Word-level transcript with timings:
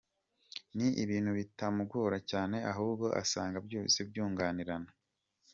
Ni 0.75 0.87
ibintu 1.03 1.31
bitamugora 1.37 2.17
cyane 2.31 2.57
ahubwo 2.71 3.05
asanga 3.21 3.57
byose 3.67 3.97
byunganirana. 4.09 4.91